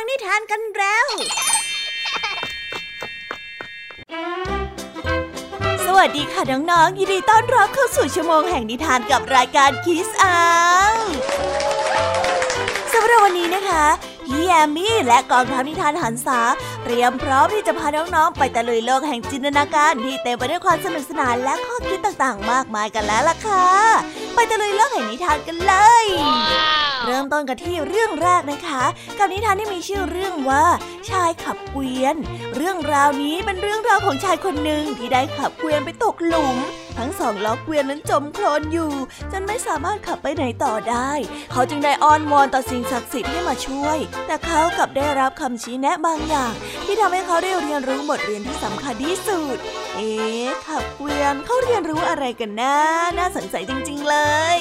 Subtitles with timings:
[0.00, 1.06] ังนิทานกันแล้ว
[5.86, 10.38] สวัสดีค่ะน้องๆ ยินดีต้อนรับเข้าสู่ชั่วโมงแห่งนิทานกับรายการคิสอา
[12.92, 13.84] สำหรับวันนี้นะคะ
[14.26, 16.40] พี่แอมมี่และกองทัพนิทานหันษา
[16.84, 23.68] เตรียมพร้อมที่จะพาน้องๆ ไปตะลุยโลกแห่งจินตนาการที่เต็มไปด้วยความสนุกสนานและข้อคิดต่างๆ มากมายกันแล้วล่ะค่ะ
[24.34, 26.06] ไปตะลุยโลกแห่งนิทานกันเลย
[27.10, 28.84] เริ่มต้นกันที่เรื่องแรกนะคะ
[29.18, 30.64] กับนิทานที่มีชื่อเรื่องว่า
[31.10, 32.16] ชายขับเกวียน
[32.56, 36.56] เรื่องราวนี้เป็นเรื่องราวของชายคนหนึ่งที่ได้ขับเกวียนไปตกหลุม
[36.98, 38.92] ทั้งสองล้อเกวียนนั้นจมโคลนอยู่
[39.32, 41.10] จนไม่สามารถขับไปไหนต่อได้
[41.52, 46.52] เขาจึงได้อ้อนวอนต่อสิ่งศักดิ์สิทธิ์ให้มาช่วย แต่เขากลับได้รับคำชี้แนะบางอย่าง
[46.84, 49.56] ที่ทำให้เขาได้เรียนรู้บทเรียนที่สำคัญที่สุด
[49.94, 52.76] เอ๊ะขับเกวียนเขาเรียนรู้อะไรกันนะ
[53.18, 54.16] น่าสนใจจริง ๆ เล
[54.56, 54.58] ย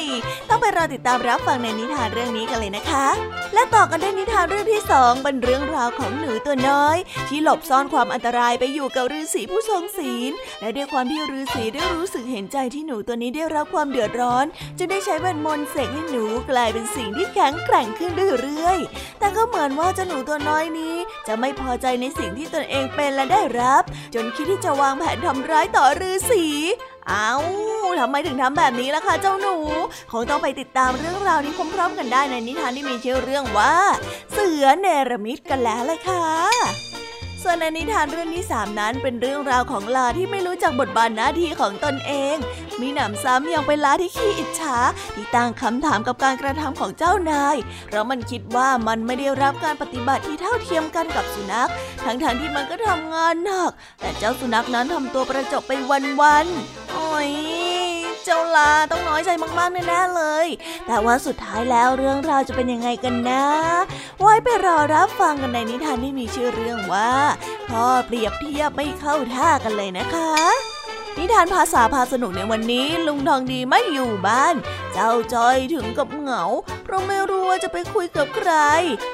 [0.50, 3.08] ต้องไปรอติดตามรับฟังในนิทานเรื่องนี้กันเลยนะคะ
[3.54, 6.98] และต่อกันด้วยนิทานเรื่องที่สองเป็นเรื่องราวของหนูตัวน้อย
[7.28, 14.46] ที่หลบซ่อนความอันตรายไปอยู่กับฤาษีผู้ทรงศีลและด้วยความที่ฤาษีได้รู้สึกเห็นใจที่หนูตัวนี้ได้รับความเดือดร้อน
[14.78, 18.12] จึงได้ใช้เวทมนต์เสกให้หนูกลายเป็นสิ่งที่แข็งแกร่งขึ้น
[18.42, 20.96] เรื่อยๆ แต่ก็เหมือนว่าเจ้าหนูตัวน้อยนี้
[21.28, 23.84] จะไม่พอใจในสิ่งที่ตนเองเป็นและได้รับ
[24.16, 26.46] จนคิดที่จะวางแผนทำร้ายต่อฤาษี
[27.10, 27.34] เอา้า
[28.00, 29.56] ทำไมถึงทำแบบนี้ล่ะคะเจ้าหนู
[30.12, 33.76] คงต้องไปติดตามเรื่องราวนี้พร้อมๆกันได้ในนิทานที่มีชื่อเรื่องว่า
[34.32, 36.28] เสือเนรมิตกันแล้วเลยค่ะ
[37.50, 42.36] ส่วนในนิทานเรื่องที่สามนั้นเป็นเรื่องราวของลาที่ไม่รู้จักบทบาทหน้าที่ของตนเอง
[42.82, 44.78] มีหนำซ้ำยังเป็นลาที่ขี้อิจฉา
[45.16, 47.56] ที่ตั้งคำถามกับการกระทำของเจ้านาย
[47.88, 51.70] เพราะมันคิดว่ามันไม่ได้รับการปฏิบัติที่เท่าเทียมกันกับสุนัข
[52.06, 55.72] ทั้งๆทที่มันก็ทำงานหนัก แต่เจ้าสุนัขนั้นทำตัวประจบไป
[56.22, 57.57] วันๆโอ้ย
[58.30, 60.48] เจ้าลาต้องน้อยใจมากๆแน่ๆเลย
[60.88, 63.44] แต่ว่าสุดท้ายแล้วเรื่องราวจะเป็นยังไงกันนะ
[64.20, 67.12] ไว้ไปรอรับฟังกันในนิทานที่มีชื่อเรื่องว่า
[67.70, 70.77] พ่อเปรียบเทียบไม่เข้าท่ากันเลยนะคะ
[71.18, 74.56] นิทานภาษาพาสนุกในวันนี้ ลุงทองดีไม่อยู่บ้าน
[74.94, 76.44] เจ้าจ้อยถึงกับเหงา
[76.84, 78.52] เพราะไม่รู้ว่าจะไปคุยกับใคร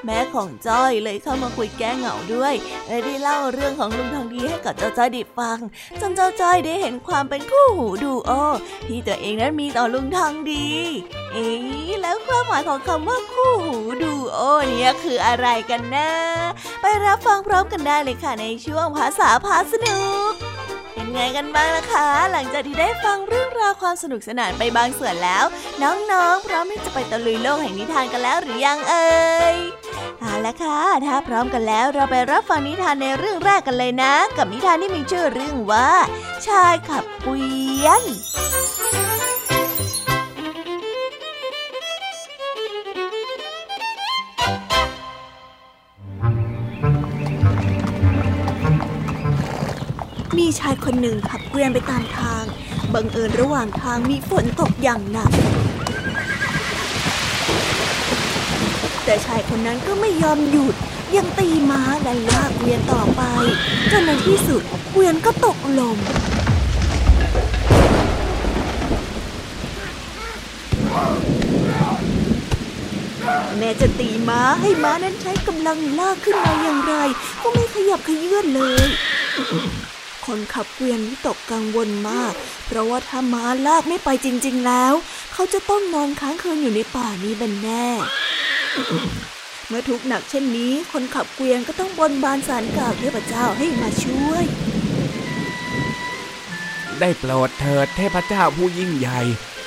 [0.05, 2.53] แม่ของจ้อยเลยเข้ามาคุยแก้เหงาด้วย
[2.88, 5.59] และได้เล่าเรื่องของลุงทองดีให้กับเจ้าจ้อยได้ฟัง
[6.01, 8.31] จนเจ้าจ้อยได้เห็นความเป็นคู่หูดูโอ
[8.88, 10.67] ที่ตัวเองนั้นมีต่อลุงทองดี
[11.33, 11.47] เอ๊
[12.01, 16.09] แล้วความหมายของคำว่าคู่หูดูโอเนี่ยคืออะไรกันนะ
[16.81, 20.00] ไปรับฟังพร้อมกันได้เลยค่ะในช่วงภาษาพาสนุ
[20.31, 20.52] ก
[21.13, 25.44] ไงกันบ้างล่ะคะ หลังจากที่ได้ฟังเรื่องราวความสนุกสนานไปบางส่วนแล้ว
[25.84, 29.56] น้องๆ พร้อมที่จะไปตะลุยโลกแห่งนิทานกันแล้วหรือยังเอ่ย
[30.19, 35.90] เอาละค่ะ ถ้าพร้อมกันแล้วเราไปรับฟังนิทานในเรื่องแรกกันเลยนะ กับนิทานที่มีชื่อเรื่องว่า
[36.47, 37.45] ชายขับเกวี
[37.85, 38.01] ยน
[50.43, 52.43] มีชายคนหนึ่งขับเกวียนไปตามทาง
[52.93, 55.31] บังเอิญระหว่างทางมีฝนตกอย่างหนัก
[59.05, 60.75] แต่ชายคนนั้นก็ไม่ยอมหยุด
[61.15, 63.21] ยังตีม้าและลากเกวียนต่อไป
[63.91, 64.61] จนในที่สุด
[64.91, 65.95] เกวียนก็ตกลง
[73.59, 76.93] แม้จะตีม้าให้ม้านั้นใช้กำลังลากขึ้นมาอย่างไร
[77.41, 78.87] ก็ไม่ขยับขยื่นเลย
[80.25, 82.34] คนขับเกวียนวิตกกังวลมาก
[82.66, 84.94] เพราะว่าถ้าม้าลากไม่ไปจริง ๆ แล้ว
[85.34, 87.88] เขาจะต้องนอนค้างคืนอยู่ในป่านี้เป็นแน่
[89.67, 94.44] เมื่อทุกข์หนักเช่นนี้ คนขับเกวียนก็ต้องบนบานสารกล่าวเทพเจ้าให้มาช่วย
[97.00, 99.22] ได้โปรดเถิดเทพเจ้าผู้ยิ่งใหญ่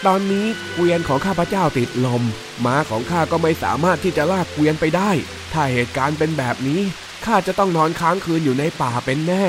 [0.06, 2.22] ตอนนี้เกวียนของข้าพเจ้าติดลม
[2.64, 5.10] ม้าของข้าก็ไม่สามารถที่จะลากเกวียนไปได้
[5.52, 6.80] ถ้าเหตุการณ์เป็นแบบนี้
[7.26, 9.44] ข้าจะต้องนอนค้างคืนอยู่ในป่าเป็นแน่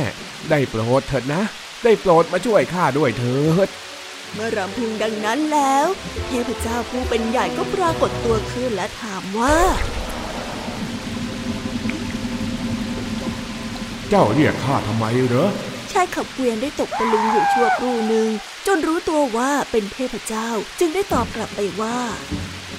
[0.49, 1.43] ได้โปรดเถิดนะ
[1.83, 3.67] ได้โปรดมาช่วยข้าด้วยเถิด
[4.33, 5.87] เมื่อรำพึงดังนั้นแล้ว
[6.27, 9.57] เทพเจ้าผู้เป็นใหญ่ก็ปรากฏตัวขึ้นและถามว่า
[14.09, 15.49] เจ้าเรียกข้าทำไมเหรอ
[15.93, 18.27] ชายขับเกวียนได้ตกตะลึงอยู่ชั่วครู่หนึ่ง
[18.67, 20.49] จนรู้ตัวว่าเป็นเทพเจ้า
[20.79, 21.97] จึงได้ตอบกลับไปว่า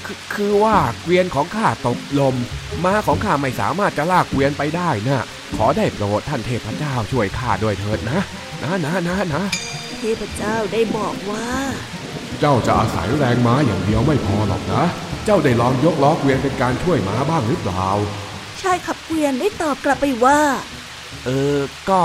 [0.06, 2.34] คือคือว่าเกวียนของข้าตกลม
[2.84, 5.24] ม้าของข้าไม่สามารถจะลากเกวียนไปได้นะ
[5.56, 8.20] ขอได้โปรดท่านเทพเจ้าช่วยข้าด้วยเถิดนะ
[8.62, 9.42] นะนะนะนะ
[9.98, 11.46] เทพเจ้าได้บอกว่า
[12.40, 14.82] เจ้าจะอาศัยแรงม้าอย่างเดียวไม่พอหรอกนะ
[15.24, 17.86] เจ้าได้ลองยกล้อเกวียนเป็นการช่วยม้าบ้างหรือเปล่า
[18.60, 20.40] ชายขับเกวียนได้ตอบกลับไปว่า
[21.26, 21.58] เออ
[21.90, 22.00] ก็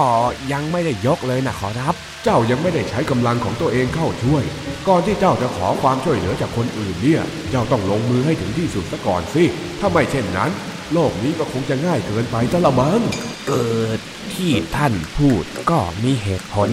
[0.52, 4.44] ยังไม่ได้ยกเลยนะขอรับ เจ้ายังไม่ได้ใช้กำลังของตัวเองเข้าช่วย
[4.88, 7.22] ก่อนที่เจ้าจะขอความช่วยเหลือจากคนอื่นเนี่ย
[7.52, 9.44] เจ้าต้องลงมือให้ถึงที่สุดซะก่อนสิ
[9.80, 10.52] ถ้าไม่เช่นนั้น
[10.94, 13.02] โลกนี้ก็คงจะง่ายเกินไปจะละมั้ง
[13.48, 14.00] เกิด
[14.36, 16.70] ที่ท่านพูดก็มีเหตุผล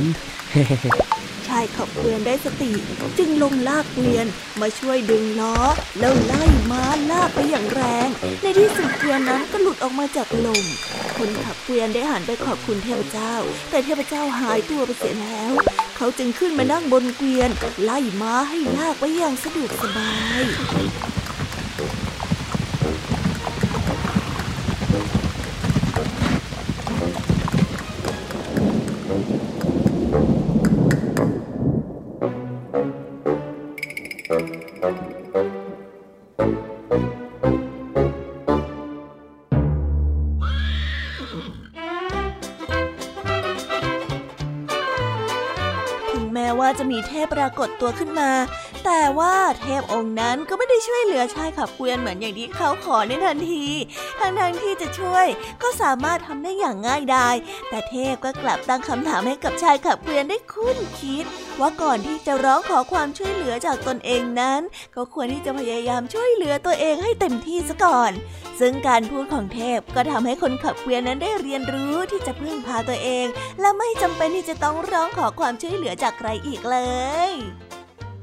[1.48, 2.72] ชายขับเกวียนได้สติ
[3.18, 4.26] จึงลงลากเกวียน
[4.60, 5.56] มาช่วยดึงล้อ
[5.98, 8.08] แล้วไล่ม้าลากไปอย่างแรง
[8.42, 10.62] ในที่สุดเกวียนนั้นก็หลุดออกมาจากลม
[11.20, 13.34] คนขับเกวียนได้หันไปขอบคุณเทพเจ้า
[13.70, 15.52] แต่เทพเจ้าหายตัวไปเสียแล้ว
[15.96, 17.50] เขาจึงขึ้นมานั่งบนเกวียน
[17.82, 20.42] ไล่ม้าให้ลากไปอย่างสะดวกสบาย
[46.90, 48.30] มีเทพปรากฏตัวขึ้นมา
[48.84, 53.64] แต่ว่าเทพองค์นั้นก็ไม่ได้ช่วยเหลือชายขับเกวียนเหมือนอย่างที่เขาขอในทันที
[54.18, 55.26] ทั้งทงที่จะช่วย
[55.62, 57.34] ก็สามารถทำได้อย่างง่ายดาย
[57.68, 61.26] แต่เทพก็กลับตั้งคำถามให้กับชายขับเกวียนได้คุ้นคิด
[61.60, 64.60] ว่าก่อนที่จะร้องขอความช่วยเหลือจากตนเองนั้น
[64.96, 68.12] ก็ควรที่จะพยายามช่วยเหลือตัวเองให้เต็มที่ซะก่อน
[68.60, 73.26] ซึ่งการพูดของเทพก็ทำให้คนขับเกวียนนั้นได้เรียนรู้ที่จะพึ่งพาตัวเอง
[73.60, 76.78] และไม่จำเป็นที่จะต้องร้องขอความช่วยเหลือจากใครอีกเล
[77.30, 77.69] ย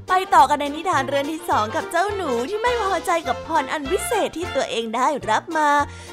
[0.08, 5.70] ไปต่อกันในนิทานเรื่องที่สองกับเจ้าหนูที่ไม่พอใจกับพรอันวิเศษที่ตัวเองได้รับมา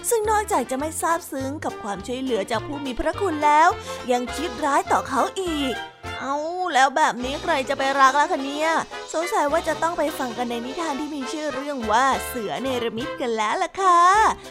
[0.10, 3.70] ซึ่งนอกจากจะไม่ซาบซึ้งกับความช่วยเหลือจากผู้มีพระคุณแล้ว
[4.12, 5.74] ยังคิดร้ายต่อเขาอีก
[6.20, 6.36] เอา
[6.74, 8.70] แล้วแบบนี้ใครจะไปรักล่ะคะเนี่ย
[9.14, 14.02] สงสัยว่าจะต้องไปฟังกันในนิทานที่มีชื่อเรื่องว่าเสือเนรมิตกันแล้วล่ะค่ะ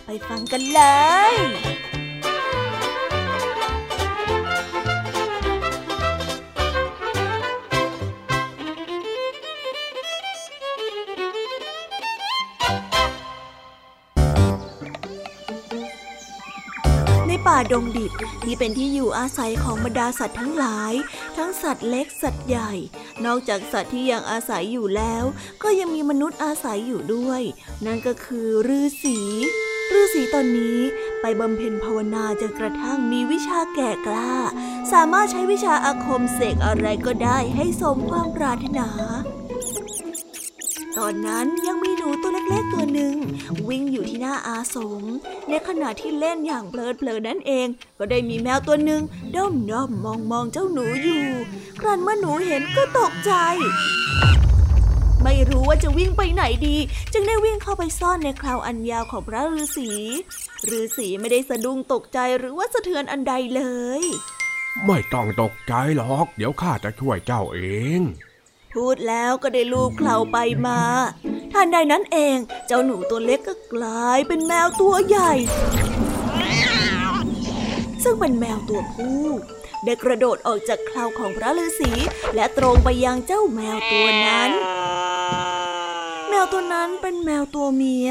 [0.06, 0.80] ไปฟังกันเล
[1.32, 1.34] ย
[17.72, 18.12] ดงดิบ
[18.44, 20.92] ที่เป็นที่อยู่อาศัยของบรรดาสัตว์ทั้งหลาย
[21.36, 22.72] ทั้งสัตว์เล็กสัตว์ใหญ่
[23.24, 25.24] นอกจากสัตว์ที่ยังอาศัยอยู่แล้ว
[25.62, 27.42] ก็ยังมีมนุษย์อาศัยอยู่ด้วย
[27.86, 29.18] นั่นก็คือฤาษี
[29.92, 30.80] ฤาษีตอนนี้
[31.20, 34.34] ไปบำเพ็ญภาวนาจนกระทั่งมีวิชาแก่กล้า
[34.92, 38.88] สามารถใช้วิชาอาคมเสกอะไรก็ได้ให้สมความปรารถนา
[40.98, 41.92] ตอนนั้นยังมี
[42.52, 43.16] ล็กๆตัวหนึ่ง
[43.68, 45.02] วิ่งอยู่ที่หน้าอาสม
[45.48, 47.66] ในขณะที่เล่นอย่างเพลิดเพลินนั่นเอง
[47.98, 49.02] ก็ได้มีแมวตัวหนึ่ง
[49.34, 51.24] ด้อมด้อมมองมองเจ้าหนูอยู่
[51.80, 53.32] ครั้นเมื่อหนูเห็นก็ตกใจ
[55.22, 56.76] ไม่รู้ว่าจะวิ่งไปไหนดี
[57.12, 59.90] จึงได้วิ่งเข้าไปซ่อนในคราวอันยาวของพระฤาษี
[60.78, 63.62] ฤาษีไม่ได้สะดุ้งตกใจหรือว่าสะเทือนอันใดเล
[64.00, 64.02] ย
[64.86, 67.60] ไม่ต้องตกใจหรอก เดี๋ยวข้าจะช่วยเจ้าเอ
[67.98, 68.00] ง
[68.74, 70.80] พูดแล้วก็ได้ลูบเคลาไปมา
[71.52, 72.36] ทันใดนั้นเอง
[72.66, 75.32] เจ้าหนูตัวเล็กก็กลายเป็นแมวตัวใหญ่
[78.02, 79.24] ซึ่งเป็นแมวตัวผู้
[79.84, 81.92] ได้กระโดดออกจากเคลาของพระฤาษี
[82.34, 84.50] และตรงไปยังเจ้าแมวตัวนั้น
[86.28, 88.10] แมวตัวนั้นเป็นแมวตัวเมีย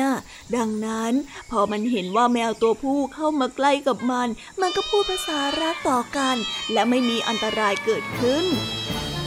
[0.55, 1.13] ดังนั้น
[1.51, 4.27] พอมันเห็นว่าแมวตัวผู้เข้ามาใกล้กับมัน
[4.61, 6.35] มันก็พูดภาษารักต่อกัน
[6.73, 8.45] และไม่มีอันตรายเกิดขึ้น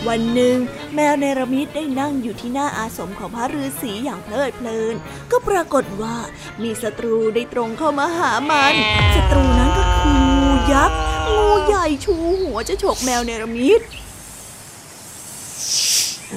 [0.08, 0.56] วันหนึ่ง
[0.94, 4.94] แมวเนรมิตได้นั่งอยู่ที่หน้าอาสมของพระฤาษีอย่างเพลิดเพลิน
[5.30, 6.16] ก็ปรากฏว่า
[6.62, 8.74] มีศัตรูได้ตรงเข้ามาหามัน
[9.14, 10.98] ศัตรูนั้นก็คืองูยักษ์
[11.36, 13.80] งูใหญ่ชูหัวจะฉกแมวเนรมิต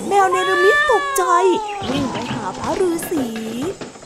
[0.08, 1.24] แมวเนรมิตตกใจ
[1.90, 3.26] วิ่งไปหาพระฤาษี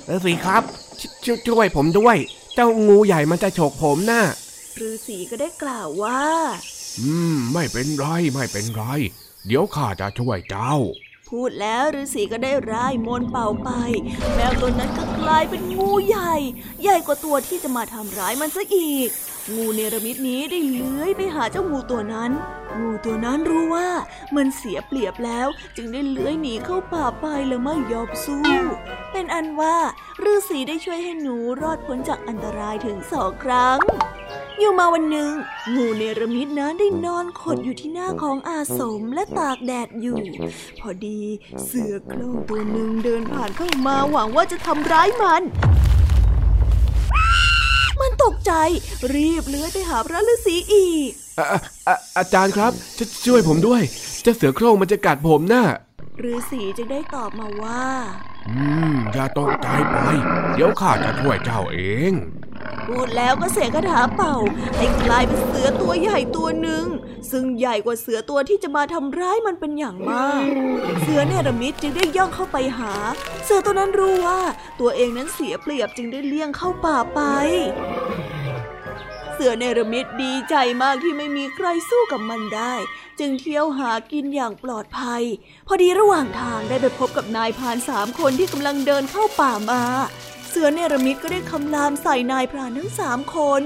[0.06, 0.64] เออสิครับ
[1.00, 2.18] ชชช่วยผมด้วย
[2.56, 4.24] เจ้างูใหญ่มันจะฉกผมน่ะ
[4.88, 6.22] ฤาษีก็ได้กล่าวว่า
[7.00, 8.84] อืม ไม่เป็นไร ไม่เป็นไร
[9.48, 10.76] เดี๋ยวข้าจะช่วยเจ้า
[11.30, 13.70] พูดแล้วฤาษีก็ได้ร่ายมนต์เป่าไป
[14.36, 16.36] แมวตัวนั้นก็กลายเป็นงูใหญ่
[16.82, 19.10] ใหญ่กว่าตัวที่จะมาทำร้ายมันซะอีก
[19.52, 22.32] งูเนรมิตนี้ได้เลื้อยไปหาเจ้างูตัวนั้น
[22.80, 23.90] งูตัวนั้นรู้ว่า
[24.36, 28.44] มันเสียเปรียบแล้วจึงได้เลื้อยหนีเข้าป่าไปแล้วไม่ยอมสู้
[29.12, 29.76] เป็นอันว่า
[30.24, 33.78] ฤาษีได้ช่วยให้หนูรอดพ้นจากอันตรายถึงสองครั้ง
[34.60, 35.32] อยู่มาวันหนึ่ง
[35.76, 40.18] งูเนรมิตนั้นได้นอนขดอยู่ที่หน้าของอาสมและตากแดดอยู่
[40.80, 41.22] พอดี
[41.66, 45.44] เสือโคร่งตัวหนึ่งเดินผ่านเข้ามาหวังว่าจะทำร้ายมัน
[48.24, 48.54] ตกใจ
[49.14, 53.82] รีบเลื้อยไปหาพระฤาษีอีกอะอะอะอาจารย์ครับชช่วยผมด้วย
[54.22, 55.64] เจ้าเสือโคร่งมันจะกัดผมน่ะ
[56.32, 57.84] ฤาษีจึงได้ตอบมาว่า
[58.48, 58.58] อื
[58.94, 59.98] มอย่าตกใจไป
[60.54, 61.80] เดี๋ยวข้าจะช่วยเจ้าเอ
[62.12, 62.14] ง
[62.88, 64.36] พูดแล้วก็เสกคาถาเป่า
[64.78, 66.86] ให้กลายเป็นเสือตัวใหญ่ตัวหนึ่ง
[67.32, 70.44] ซึ่งใหญ่กว่าเสือตัวที่จะมาทำร้ายมันเป็นอย่างมาก
[71.02, 72.94] เสือเนรมิตจึงได้ย่องเข้าไปหา
[73.46, 74.42] เสือตัวนั้นรู้ว่า
[74.80, 77.22] ตัวเองนั้นเสียเปรียบจึงได้เลี่ยงเข้าป่าไป
[79.34, 82.74] เสือเนรมิตดีใจมากที่ไม่มีใครสู้กับมันได้
[83.20, 85.24] จึงเที่ยวหากินอย่างปลอดภัย
[85.68, 89.82] พอดีระหว่างทางได้ไปพบกับนายพานสามคนที่กำลังเดินเข้าป่ามา
[90.56, 93.64] เสือเนรมิตก็ได้คำรามใส่นายพรานทั้งสามคน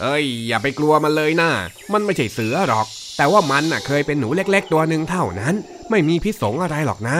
[0.00, 1.50] เอ้ย อย่าไปกลัวมันเลยนะ
[1.92, 5.54] มันไม่ใช่เสือหรอก แต่ว่ามันน่ะเคยเป็นหนูเล็ก ๆ ตัวหนึ่งเท่านั้น
[5.90, 7.18] ไม่มีพิษสงอะไรหรอกนะ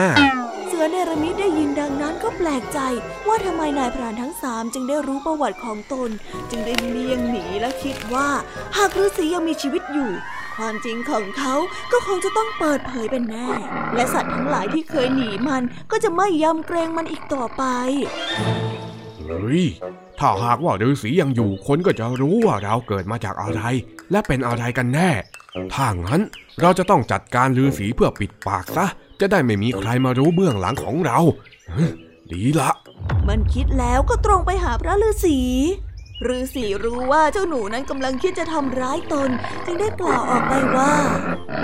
[0.67, 2.79] เสือเนรมิตได้ยินดังนั้นก็แปลกใจ
[3.27, 6.09] ว่าทำไมนายพรานทั้งสามจึงได้รู้ประวัติของตน
[6.49, 8.29] จึงได้เลี่ยงหนีและคิดว่า
[8.77, 10.11] หากฤาษียังมีชีวิตอยู่
[10.57, 11.55] ความจริงของเขา
[11.91, 13.49] ก็คงจะต้องเปิดเผยเป็นแน่
[13.95, 17.63] และสัตว์ทั้งหลายที่เคยหนีมันก็จะไม่ยำเกรงมันอีกต่อไป
[19.25, 19.65] เฮ้ย
[20.19, 23.61] ถ้าหากว่าฤาษียังอยู่คนก็จะรู้ว่าเราเกิดมาจากอะไร
[24.11, 25.11] และเป็นอะไรกันแน่
[25.73, 26.21] ถ้างั้น
[26.61, 28.85] เราจะต้องจัดการฤาษีเพื่อปิดปากซะ
[29.19, 31.19] จะได้ไม่มีใครมารู้เบื้องหลังของเรา
[32.31, 32.71] ดีละ
[33.27, 35.39] มันคิดแล้วก็ตรงไปหาพระฤาษี
[36.23, 39.29] ฤาษีรู้ว่าเจ้าหนูนั้นกำลังคิดจะทำร้ายตน
[39.65, 40.93] จึงได้กล่าวออกไปว่า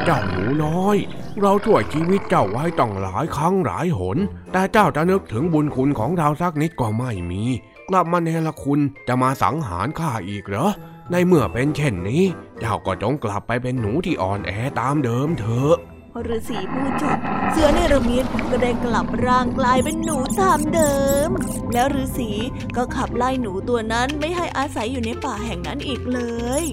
[0.06, 0.98] เจ้าหนูน้อย
[1.42, 4.18] เราช่วยชีวิตเจ้าไว้ต้องหลายครั้งหลายหน
[4.52, 7.44] แต่เจ้าจะนึกถึงบุญคุณของเราสักนิดก็ไม่มี
[7.90, 10.72] กลับมาเนรคุณจะมาสังหารข้าอีกเหรอ
[11.12, 12.24] ในเมื่อเป็นเช่นนี้
[12.60, 15.76] เจ้าก็จงกลับไปเป็นหนูที่อ่อนแอตามเดิมเถอะ
[16.14, 17.18] พอฤาษีพูดจบ
[17.52, 20.96] เสือเนรมิตก็ได้กลับร่างกลายเป็นหนูตามเดิ
[21.28, 21.30] ม
[21.74, 22.30] แล้วฤาษี
[22.76, 26.20] ก็ขับไล่หนูตัวนั้นไม่ให้อาศัยอยู่ในป่าแห่งนั้นอีกเล
[26.62, 26.64] ย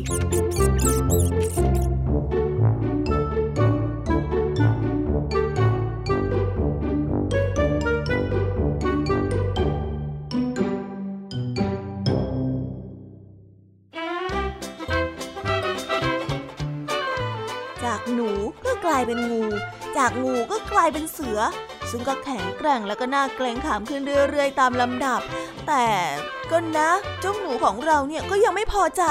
[17.84, 19.44] จายเป็นงู
[19.96, 21.38] จากงูก็กลายเป็นเสือ
[21.90, 25.20] ซึ่งก็แข็งแกร่งแล้วก็น่าเกรงขามขึ้นเรื่อยๆ ตามลำดับ
[25.68, 25.86] แต่
[26.50, 29.02] ก็นะเจ้าหนูของเราเนี่ยก็ยังไม่พอใจ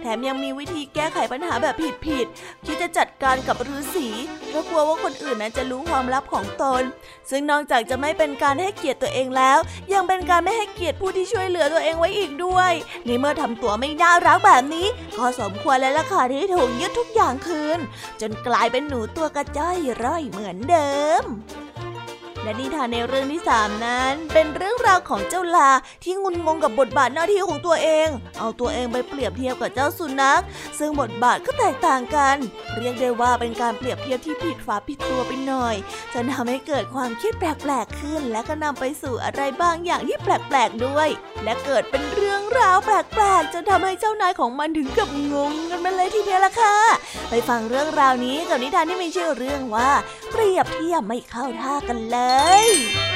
[0.00, 1.74] แถมยังมีวิธีแก้ไขปัญหาแบบ
[2.06, 4.08] ผิดๆคิดจะจัด การกับฤาษี
[4.48, 6.82] เพราะกลัวว่าคนอื่นนั้นจะรู้ความลับของตน
[7.30, 9.58] ซึ่งนอกจากจะไม่เป็นการให้เกียรติตัวเองแล้ว
[9.92, 12.72] ยังเป็นการไม่ให้เกียรติผู้ที่ช่วยเหลือตัวเองไว้อีกด้วย
[13.06, 14.86] ในเมื่อทำตัวไม่น่ารักแบบนี้
[15.16, 17.78] ก็สมควรแล้วล่ะค่ะที่ถูกยึดทุกอย่างคืน
[18.20, 21.24] จนกลายเป็นหนูตัวกระจ้อยร่อยเหมือนเดิม
[22.42, 25.70] และนิทานในเรื่องที่สามนั้น เป็นเรื่องราวของเจ้าลา
[26.04, 30.42] ที่งุนงงกับบทบาทหน้าที่ของตัวเอง เอาตัวเองไปเปรียบเทียบกับเจ้าสุนัข
[30.78, 32.36] ซึ่งบทบาทก็แตกต่างกัน
[32.76, 35.74] เรียกได้ว่าเป็นการเปรียบเทียบที่ผิดฝาผิดตัวไปหน่อย
[36.12, 41.08] จนทำให้เกิดความคิดแปลกๆขึ้น และก็นำไปสู่อะไรบางอย่างที่แปลกๆด้วย
[41.44, 46.76] และเกิดเป็นเรื่องราวแปลกๆจนทำให้เจ้านายของมันถึงกับงงกันมาเลยทีเดียวล่ะค่ะ
[47.30, 49.90] ไปฟังเรื่องราวนี้กับนิทานที่มีชื่อเรื่องว่า
[50.30, 53.09] เปรียบเทียบไม่เข้าท่ากันเลยช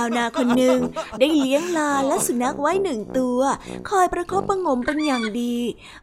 [0.00, 0.78] าวนาคนหนึ่ง
[1.18, 3.40] ได้เลี้ยงลาและสุนัขไว้หนึ่งตัว
[3.88, 5.56] คอยประคบประงมเป็นอย่างดี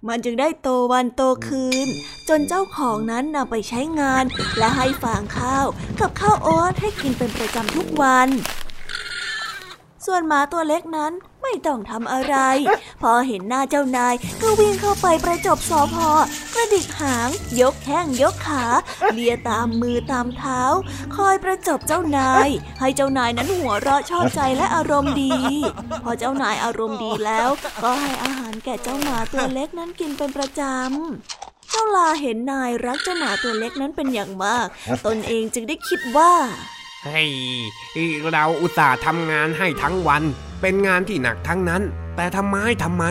[0.08, 1.88] มันจึงได้โตวันโตคืน
[2.30, 4.24] จนเจ้าของนั้นนำไปใช้งาน
[4.58, 5.66] และให้ฝางข้าว
[6.00, 8.30] กับข้าวโอ๊ตให้กินเป็นประจำทุกวัน
[10.06, 11.14] ส่วนหมาตัวเล็กนั้น
[11.46, 12.36] ไม่ต้องทำอะไร
[13.02, 16.10] พอเห็นหน้าเจ้านายก็วิ่งเข้าไปประจบสอพอ
[16.54, 17.30] กระดิกหาง
[17.62, 18.66] ยกแข้งยกขา
[19.14, 20.62] เลียตามมือตามเท้า
[21.16, 22.48] คอยประจบเจ้านาย
[22.80, 25.34] ให้เจ้านายนั้นหัวเราะชอบใจและอารมณ์ดี
[26.04, 27.50] พอเจ้านายอารมณ์ดีแล้ว
[27.84, 34.68] ก็ให้อาหารแก่เจ้าหมาตัวเล็กนั้นกินเป็นประจำเจ้าลาเห็นนายรักเจ้าหมาตัวเล็กนั้นเป็นอย่างมาก
[35.06, 36.34] ตนเองจึงได้คิดว่า
[37.06, 37.30] เฮ้ย
[38.32, 40.24] เราอุตส่าห์ทำงานให้ทั้งวัน
[40.62, 41.84] เป็นงานที่หนักทั้งนั้น
[42.16, 43.04] แต่ทำไมทำไม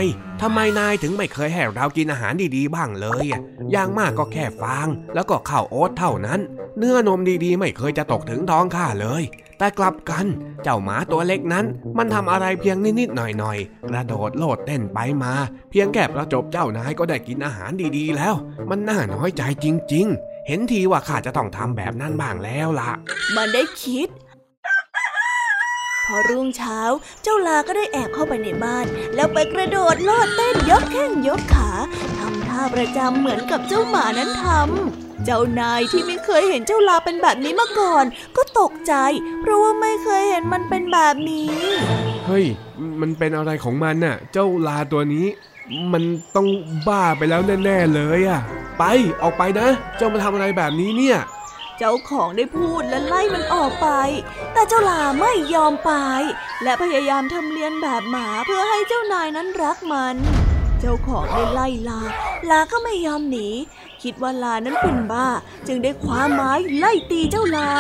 [0.43, 3.27] ทำไมนายถึงไม่เคยให้เรากินอาหารดีๆบ้างเลย
[3.73, 6.41] อย่างมากก็แค่ฟาง แล้วก็ข้าวโอ๊ตเท่านั้น
[6.79, 9.23] เนื้อนมดีๆ ไม่เคยจะตกถึงท้องข้าเลย
[9.59, 10.27] แต่กลับกัน
[10.63, 11.65] เจ้าหมาตัวเล็กนั้น
[11.99, 15.33] มันทำอะไรเพียงนิดๆหน่อยๆ กระโดดโลดเต้นไปมา
[15.71, 18.35] เพียงแค่ประจบเจ้านายก็ได้กินอาหารดีๆ แล้ว
[18.71, 22.91] มันน่าน้อยใจจริง ๆ เห็นทีว่าข้าจะต้องทำแบบนั้นบ้างแล้วล่ะ
[23.37, 24.09] มันได้คิด
[26.05, 26.81] พอรุ่งเช้า
[27.23, 31.71] เจ้าลาก็ได้แอบเข้าไปในบ้าน แล้วไปกระโดดโลดเต้นยกแข้งยกขา
[32.19, 38.05] ทำท่าประจำเหมือนกับเจ้าหมานั้นทำเจ้านายที่ไม่เคยเห็นเจ้าลาเป็นแบบนี้มาก่อน
[38.37, 38.95] ก็ตกใจ
[39.41, 41.53] เพราะว่าไม่เคยเห็นมันเป็นแบบนี้
[42.27, 42.47] เฮ้ย
[43.01, 45.27] มันเป็นอะไรของมันน่ะ เจ้าลาตัวนี้
[45.93, 46.03] มัน
[46.37, 46.47] ต้อง
[46.89, 48.41] บ้าไปแล้วแน่ ๆ เลยอะ
[48.79, 48.85] ไป
[49.23, 51.19] ออกไปนะ เจ้ามาทำอะไรแบบนี้เนี่ย
[51.79, 53.89] เจ้าของได้พูดและไล่มันออกไป
[54.53, 55.93] แต่เจ้าลาไม่ยอมไป
[56.63, 60.17] และพยายามทำเลียนแบบหมาเพื่อให้เจ้านายนั้นรักมัน
[60.81, 62.01] เจ้าของได้ไล่ลา
[62.51, 63.49] ลาก็ไม่ยอมหนี
[64.03, 65.29] คิดว่าลานั้นเป็นบ้า
[65.67, 67.71] จึงได้คว้าไม้ไล่ตีเจ้าลา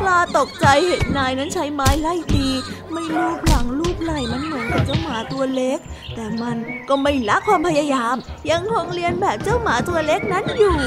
[0.00, 2.46] ปลาตกใจเห็นนายนั้นใช้ไม้ไล่ตี
[2.92, 5.78] ไม่ลูบหลังลูบไหล่มันเหมือนกับเจ้าหมาตัวเล็ก
[6.14, 6.56] แต่มัน
[6.88, 8.16] ก็ไม่ละความพยายาม
[8.50, 10.78] ยังคงเรียนแบบเจ้าหมาตัวเล็กนั้นอยู่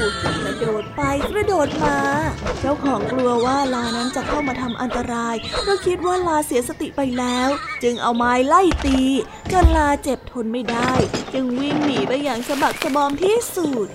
[0.44, 1.96] กระโดดไปกระโดดมา
[2.60, 7.48] เจ้าของกลัวว่าลานั้นจะเข้ามาทำอันตรายเพราะคิดว่าลาเสียสติไปแล้ว
[7.82, 9.00] จึงเอาไม้ไล่ตี
[9.52, 10.92] จนลาเจ็บทนไม่ได้
[11.32, 13.88] จึงวิ่งหนีไปอย่างสะบักสะบอมที่สุด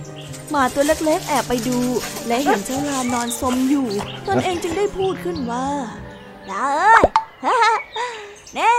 [0.51, 1.79] หมาตัวเล็กๆ แอบไปดู
[2.27, 3.87] และเห็นเจ้าลานอนสมอยู่
[4.27, 5.67] ตนเองจึงได้พูดขึ้นว่า
[6.49, 6.65] ลา
[7.41, 7.79] เอ้ย
[8.55, 8.73] เน่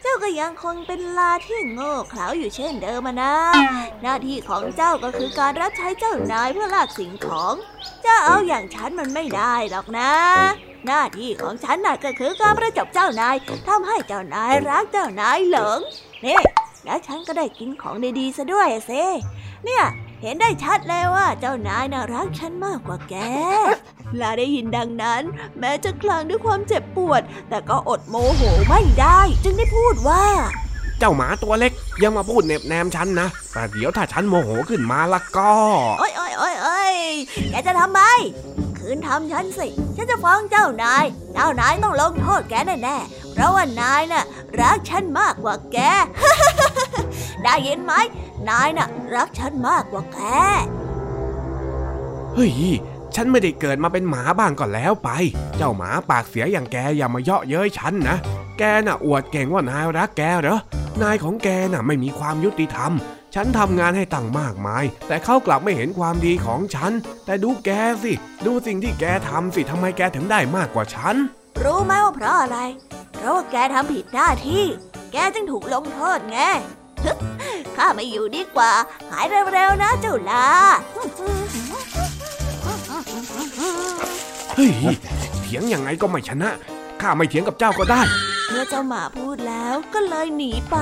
[0.00, 3.34] เจ้าก็ยังคงเป็นลาที่โง่เขลาอยู่เช่นเดิมนะ
[4.02, 7.54] หน้าที่ของเจ้าก็คือการรับใช้เจ้านายเพื่อลากสิ่งของ
[8.02, 10.10] เจ้าเอาอย่างฉันมันไม่ได้หรอกนะ
[10.86, 13.36] หน้าที่ของฉันน่ะก็คือการประจบเจ้านาย
[13.68, 15.78] ทำให้เจ้านายรักเจ้านายหลง
[16.24, 16.40] นี่
[16.84, 18.92] แล้วฉันก็ได้กินของดีๆซะด้วยเซ
[19.64, 19.84] เนี่ย
[20.22, 23.14] เห็นได้ชัดเลยว่าเจ้านายน่ารักฉันมากกว่าแก
[24.20, 25.22] ลาได้ยินดังนั้น
[25.58, 30.24] แม้จะคลางด้วยความเจ็บปวด แต่ก็อดโมโหไม่ได้ จึงได้พูดว่า
[30.98, 35.52] เจ้าหมาตัวเล็กยังมาพูดเน็บแนมฉันนะ แต่เดี๋ยวถ้าฉันโมโหขึ้นมาละก็
[35.98, 36.94] โอ้ยโอ้ยโอ้ยโอ้ย
[37.50, 38.00] แกจะทำไม
[38.78, 44.24] คืนทำฉันสิ ฉันจะฟ้องเจ้านาย เจ้านายต้องลงโทษแกแน่ๆ เพราะว่านายน่ะ
[44.60, 45.78] รักฉันมากกว่าแก
[47.42, 47.92] ได้ยินไหม
[48.48, 50.20] นายน่ะรักฉันมากกว่าแก
[52.34, 52.52] เฮ้ย
[53.14, 55.10] ฉันไม่ได้เกิดมาเป็นหมาบ้างก็แล้วไป
[55.56, 58.16] เจ้าหมาปากเสียอย่างแกอย่ามาเยาะเย้ยฉันนะ
[58.58, 60.58] แกน่ะอวดเก่งว่านายรักแกเหรอ
[61.02, 62.92] นายของแกน่ะไม่มีความยุติธรรม
[63.34, 66.92] ฉันทำงานให้ตั้งมากมาย แต่เขากลับไม่เห็นความดีของฉัน
[67.24, 67.70] แต่ดูแก
[68.02, 68.12] สิ
[68.46, 71.16] ดูสิ่งที่แกทำสิทำไมแกถึงได้มากกว่าฉัน
[71.62, 72.58] รู้ไหมว่าเพราะอะไร
[73.01, 74.64] เพ ราะว่าแกทำผิดหน้าที่
[75.12, 76.40] แกจึงถูกลงโทษไง
[77.76, 78.72] ข้าไม่อยู่ดีกว่า
[79.10, 80.46] หายเร็วๆนะเจ้าลา
[84.54, 84.70] เฮ้ย
[85.42, 86.50] เถียงยังไงก็ไม่ชนะ
[87.00, 88.02] ข้าไม่เถียงกับเจ้าก็ได้
[88.48, 90.76] เมื่อเจ้าหมาพูดแล้วก็เลยหนีไป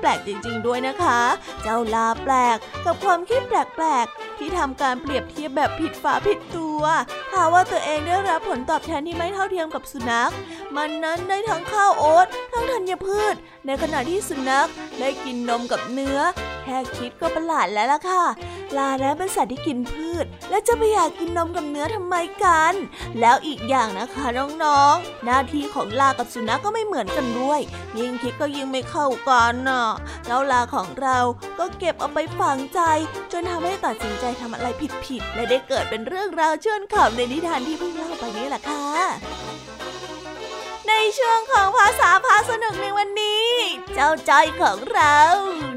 [0.00, 1.20] แปลกจริง ๆ ด้วยนะคะ
[1.62, 6.82] เจ้าลาแปลกกับความคิดแปลกๆ ที่ทำการเปรียบเทียบแบบผิดฝาผิดตัว
[7.32, 10.32] หาว่าตัวเองได้รับผลตอบแทนที่ไม่เท่าเทียมกับสุนัข
[10.76, 13.34] มันนั้นได้ทั้งข้าวโอ๊ตทั้งธัญพืช
[13.66, 14.68] ในขณะที่สุนัข
[15.00, 16.18] ได้กินนมกับเนื้อ
[16.62, 18.24] แค่คิดก็ประหลาดแล้วล่ะค่ะ
[18.78, 22.74] ลานั้นเป็นสัตว์ที่กินพืช และจะไปอยากกินนมกับเนื้อทำไมกัน
[23.20, 24.26] แล้วอีกอย่างนะคะ
[24.62, 27.60] น้องๆ หน้าที่ของลากับสุนัขก็ไม่เหมือนกันด้วย
[27.98, 29.84] ยิ่งคิดก็ยิ่งไม่เข้ากันน่ะ
[30.26, 31.18] แล้วลาของเรา
[31.58, 32.80] ก็เก็บเอาไปฝังใจ
[33.32, 34.68] จนทำให้ตัดสินใจทำอะไร
[35.04, 38.84] ผิดๆและได้เกิดเป็นเรื่องราวเชื่อนขำในนิทานที่เพิ่งเล่าไปนี้แหละค่ะ
[40.88, 43.48] ในช่วงของภาษาพาสนุกในวันนี้
[43.94, 45.18] เจ้าจอยของเรา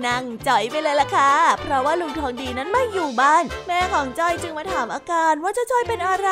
[0.07, 6.29] นั่งจอยไปเลยล่ะค่ะ เพราะว่าลุงทองดีนั้นไม่อยู่บ้าน แม่ของจอยจึงมาถามอาการว่าเจ้าจอยเป็นอะไร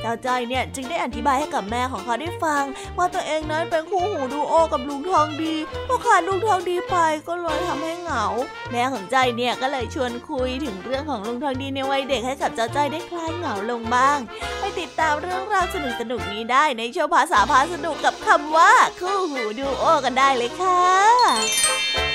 [0.00, 2.64] เจ้าจอยเนี่ยจึงได้อธิบายให้กับแม่ของเขาได้ฟัง
[2.98, 5.54] ว่าตัวเองนั้นเป็นคู่หูดูโอกับลุงทองดี
[5.88, 6.96] พอขาดลุงทองดีไป
[7.28, 8.24] ก็เลยทำให้เหงา
[8.70, 14.18] แม่ของจอยเนี่ยก็เลยชวนคุยถึงเรื่องของลุงทองดีในวัยเด็กให้กับเจ้าจอยได้คลายเหงาลงบ้าง
[14.58, 15.76] ไปติดตามเรื่องราวส
[16.10, 22.09] นุกๆนี้ได้ในโชว์ภาษาพาสนุกกับคำว่า คู่หูดูโอกันได้เลยค่ะ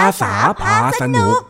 [0.00, 1.40] าษาพาสนุก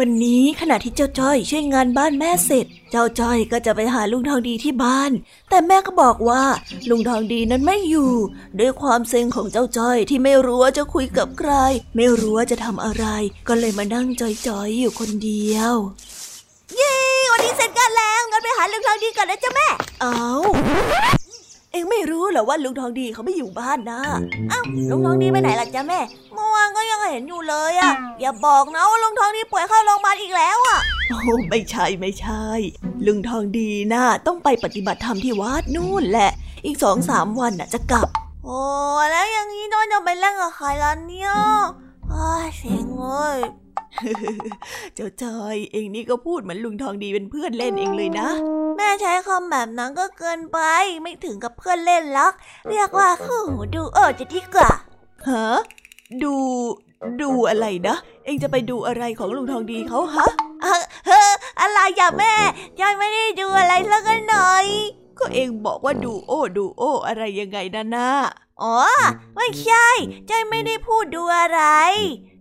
[0.00, 5.10] วันนี้ขณะที่เจ้าจ้อยช่วยงานบ้านแม่เสร็จ เจ้าจ้อยก็จะไปหาลุงทองดีที่บ้าน
[5.48, 6.44] แต่แม่ก็บอกว่า
[6.90, 8.12] ลุงทองดีนั้นไม่อยู่
[8.60, 11.52] ด้วยความเซ็งของเจ้าจ้อยที่ไม่รู้ว่าจะคุยกับใคร
[11.96, 13.06] ไม่รู้ว่าจะทำอะไร
[13.48, 14.22] ก็เลยมานั่งจ
[14.58, 16.15] อยๆอยู่คนเดียวเย้
[17.46, 19.68] วันนี้เสร็จกันแล้วงั้นไปหาลุงทองดีก่อนนะจ้ะแม่
[20.00, 20.20] เอา
[21.72, 24.00] เอ็งไม่รู้เหรอว่าลุงทองดีเขาไม่อยู่บ้านนะ
[24.52, 26.00] อ้าวลุงทองดีไปไหนล่ะจ๊ะแม่
[26.34, 30.78] เมื่อวานก็ยังเห็นอยู่เลยอะอย่าบอกนะว่าลุงทองดีป่วยเข้าโรงพยาบาลอีกแล้วอะ
[31.08, 32.46] โอ้ไม่ใช่ไม่ใช่
[33.06, 36.30] ลุงทองดีน่ะต้องไปปฏิบัติธรรมที่วัดนู่นแหละ
[36.66, 38.08] อีกสองสามวันน่ะจะกลับ
[38.44, 38.60] โอ้
[39.10, 41.30] แล้วอย่างนี้น้อยจะไปเล่นกับใครล่ะเนี่ย
[42.12, 43.04] อ้าเสียงเล
[43.34, 43.36] ย
[44.94, 48.28] เจ้าจอยเองนี่ก็พูดเหมือนลุงทองดีเป็นเพื่อนเล่นเองเลยนะ
[48.76, 50.58] แม่ใช้คำแบบนั้นก็เกินไป
[51.02, 52.32] ไม่ถึงกับเพื่อนเล่นลัก
[52.70, 54.70] เรียกว่าคู่หูดูเออจะดีกว่า
[55.28, 55.46] ฮะ
[56.22, 56.34] ดู
[57.22, 60.28] ดูอะไรนะ เองจะไปดูอะไรของลุงทองดีเขาฮะ
[61.06, 62.34] เฮ้ออะไรอย่าแม่
[62.78, 64.66] จอยไม่ได้ดูอะไรสักหน่อย
[65.18, 68.08] ก็เองบอกว่าดูโอดูโออะไรยังไงนะน่า
[68.62, 68.76] อ๋อ
[69.36, 69.88] ไม่ใช่
[70.28, 71.60] จอยไม่ได้พูดดูอะไร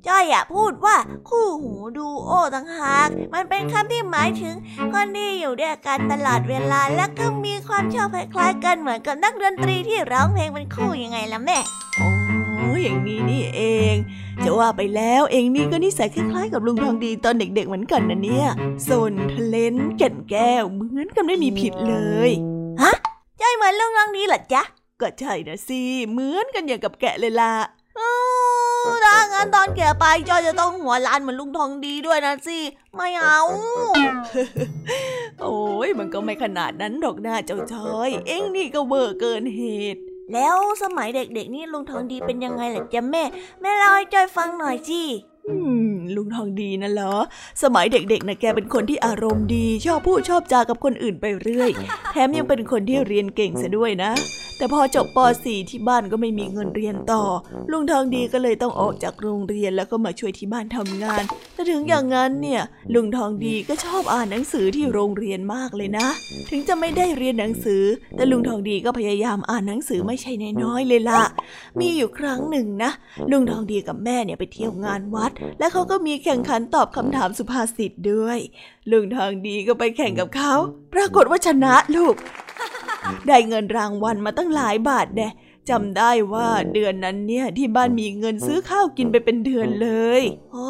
[0.07, 0.97] จ้อยอยากพูดว่า
[1.29, 4.55] คู่หูดูโอต่างหาก มันเป็นคำที่หมายถึง
[4.93, 11.57] คนที่อยู่ด้วยกันตลอดเวลา และก็มีความชอบคล้ายๆกันเหมือนกับนักดนตรีที่ร้องเพลงเป็นคู่ยังไงล่ะแม่
[11.97, 12.09] โอ้
[12.83, 13.61] อย่างนี้นี่เอ
[13.93, 13.95] ง
[14.43, 18.47] จะว่าไปแล้วเองนี่ก็นิสัยคล้ายๆกับลุงทองดีตอนเด็กๆเหมือนกันนะเนี่ย
[18.89, 21.95] สนทเลนแก่นแก้วเหมือนกันไม่มีผิดเล
[22.27, 22.31] ย
[22.81, 22.93] ฮะ
[23.41, 24.63] จ้อยเหมือนลุงทองดีเหรอจ๊ะ
[25.01, 27.53] ก็ใช่นะสิ เหมือนกันอย่างกับแกะเลยล่ะ
[29.03, 32.59] ถ้างั้นตอนแก่ไปจอยจะต้องหัวล้านเหมือนลุงทองดีด้วยนะสิ
[32.95, 33.39] ไม่เอา
[35.41, 39.61] โอ้ยมันก็ไม่ขนาดนั้นหรอกนะเจ้าชอย เอ็งนี่ก็เบอร์เกินเห
[39.93, 40.01] ตุ
[40.33, 43.23] แล้วสมัยเด็กๆนี่ลุงทองดีเป็นยังไงล่ะจ๊ะแม่
[43.61, 45.01] แม่เล่าให้จอยฟังหน่อยสิ
[45.47, 45.55] อื
[45.93, 47.15] ม ลุงทองดีนะเหรอ
[47.63, 51.69] สมัยเด็กๆนะแกเป็นคนที่อารมณ์ดี ชอบพูดชอบจากับคนอื่นไปเรื่อย
[52.11, 54.11] แถมยังเป็นคนที่เรียนเก่งซะด้วยนะ
[54.57, 57.23] แต่พอจบป .4 ที่บ้านก็ไม่มีเงินเรียนต่อ
[57.71, 62.61] ลุงทองดีก็เลยต้องออกจากโรงเรียนแล้วก็มาช่วยที่บ้านทำงาน แต่ถึงอย่างนั้นเนี่ย
[62.93, 66.07] ลุงทองดีก็ชอบอ่านหนังสือที่โรงเรียนมากเลยนะ
[66.49, 67.83] ถึงจะไม่ได้เรียนหนังสือ
[68.15, 70.31] แต่ลุงทองดีก็พยายามอ่านหนังสือไม่ใช่
[70.63, 71.23] น้อยเลยล่ะ
[71.79, 72.91] มีอยู่ครั้งหนึ่งนะ
[73.31, 78.39] ลุงทองดีกับแม่เนี่ยไปเที่ยวงานวัด และเขาก็็มีแข่งขันตอบคำถามสุภาษิตด้วย
[78.91, 80.53] ลุงทองดีก็ไปแข่งกับเขา
[80.93, 82.15] ปรากฏว่าชนะลูก
[83.27, 85.29] ได้เงินรางวัลมาตั้งหลายบาทแน่
[85.69, 90.21] จำได้ว่าเดือนนั้นเนี่ยที่บ้านมีเงินซื้อข้าวกินไปเป็นเดือนเลย
[90.53, 90.67] โอ้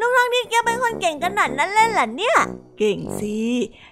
[0.00, 2.38] ลุงทองดีแกเป็นคนเก่งขนาดนั้นเลยเหรอเนี่ย
[2.78, 3.38] เก่งสิ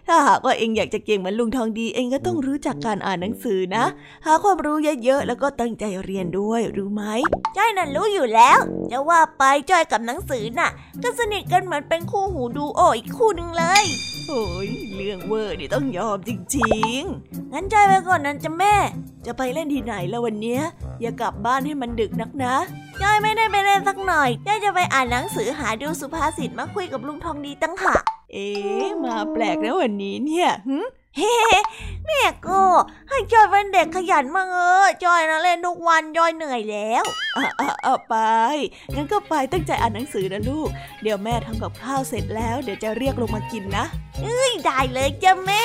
[0.07, 3.85] ถ้าหากว่าเองอยากจะเก่งเหมือนลุงทองดีเองก็ต้องรู้จักการอ่านหนังสือนะ
[4.27, 7.05] หาความรู้เยอะๆแล้วก็ตั้งใจเรียนด้วยรู้ไหม
[7.57, 8.59] จ้อยนั่นรู้อยู่แล้ว
[8.91, 10.71] จะว่าไปจ้อยกับหนังสือน่ะ
[11.03, 13.85] ก็สนิทกันเหมือนเป็นคู่หูดูโออีกคู่หนึ่งเลย
[14.29, 18.77] โอ้ยเรื่องเวอร์นี่ต้องยอมจริงๆ งั้นใจไปก่อนนั้นจะแม่
[19.27, 20.61] จะไปเล่นที่ไหนแล้ววันเนี้ย
[21.01, 22.55] อย่ากลับบ้านให้มันดึกนักนะ
[23.01, 28.49] จ้อยไม่ได้ไปเล่นสักหน่อยจ้อยจะไปอ่านหนังสือหาดูสุภาษิตมาคุยกับลุงทองดีตั้งหากเอ๊
[29.05, 30.51] มาแปลกนะวันนี้เนี่ย
[31.17, 31.35] เฮ้
[32.07, 32.63] แม่ก็
[33.09, 37.05] ให้จอยเป็นเด็กขยันมากเออจอยนะเล่นทุกวันจอยเหนื่อยแล้ว
[37.37, 38.17] อะอะอะไป
[38.95, 40.69] งั้นก็ไปตั้งใจอ่านหนังสือนะลูก
[41.03, 43.85] เดี๋ยวแม่ทำกับข้าวเสร็จแล้ว เดี๋ยวจะเรียกลงมากินนะ
[44.23, 45.65] เอ้ยได้เลยจ้ะแม่